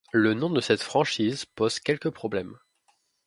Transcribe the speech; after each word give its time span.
Le 0.13 0.33
nom 0.33 0.49
de 0.49 0.61
cette 0.61 0.81
franchise 0.81 1.45
pose 1.45 1.79
quelques 1.79 2.09
problèmes. 2.09 2.57